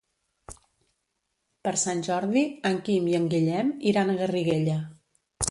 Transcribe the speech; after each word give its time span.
Per 1.67 1.73
Sant 1.81 2.01
Jordi 2.07 2.43
en 2.71 2.81
Quim 2.89 3.11
i 3.13 3.15
en 3.19 3.29
Guillem 3.35 3.71
iran 3.93 4.11
a 4.11 4.19
Garriguella. 4.25 4.81